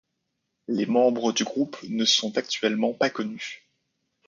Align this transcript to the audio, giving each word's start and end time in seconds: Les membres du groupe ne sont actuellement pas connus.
Les 0.67 0.87
membres 0.87 1.31
du 1.31 1.43
groupe 1.43 1.77
ne 1.87 2.05
sont 2.05 2.35
actuellement 2.35 2.91
pas 2.91 3.11
connus. 3.11 3.67